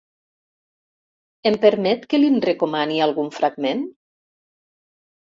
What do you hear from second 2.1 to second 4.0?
que li'n recomani algun fragment?